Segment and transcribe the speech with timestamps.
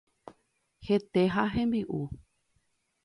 [0.87, 2.01] Hete ha hembi'u.